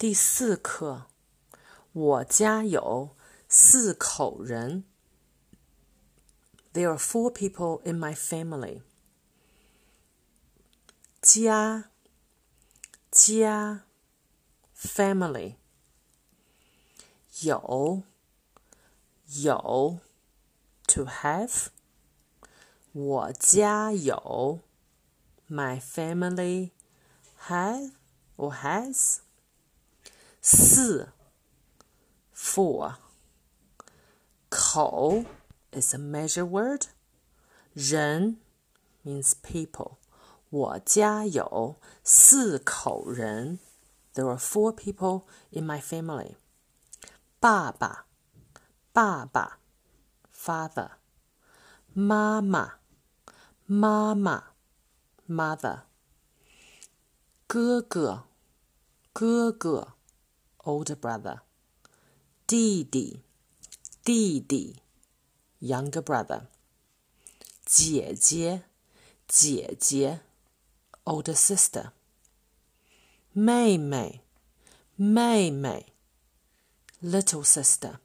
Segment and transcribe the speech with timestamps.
[0.00, 1.06] 第四课，
[1.92, 3.16] 我家有
[3.48, 4.84] 四口人。
[6.72, 8.82] There are four people in my family.
[11.22, 11.90] 家，
[13.10, 13.84] 家，
[14.76, 15.56] family。
[17.40, 18.02] 有，
[19.26, 20.00] 有，
[20.86, 21.68] to have。
[22.92, 24.60] 我家有，
[25.48, 26.72] my family
[27.46, 27.92] have
[28.36, 29.20] or has。
[30.40, 31.12] 四，
[32.34, 32.96] four。
[34.48, 35.24] 口
[35.72, 36.86] is a measure word.
[37.74, 38.38] 人
[39.04, 39.96] means people.
[40.48, 43.58] 我家有四口人。
[44.14, 46.36] There are four people in my family.
[47.38, 48.06] 爸爸，
[48.92, 49.58] 爸爸，
[50.34, 50.92] father。
[51.92, 52.74] 妈妈，
[53.66, 54.52] 妈妈，
[55.28, 55.82] mother。
[57.46, 58.24] 哥哥，
[59.12, 59.94] 哥哥
[60.60, 61.40] ，older brother。
[62.46, 63.22] 弟弟，
[64.04, 64.82] 弟弟，
[65.60, 66.46] younger brother。
[67.64, 68.62] 姐姐，
[69.26, 70.20] 姐姐，
[71.04, 71.90] older sister。
[73.32, 74.22] 妹妹，
[74.94, 75.92] 妹妹，
[77.02, 77.98] little sister。